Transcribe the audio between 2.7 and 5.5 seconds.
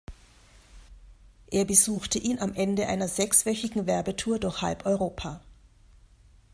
einer sechswöchigen Werbetour durch halb Europa.